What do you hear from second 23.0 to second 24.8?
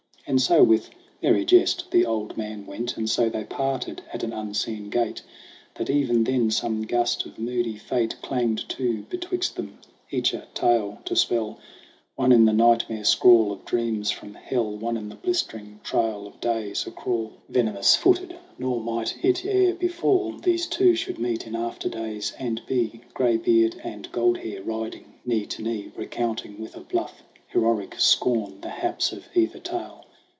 Graybeard and Goldhair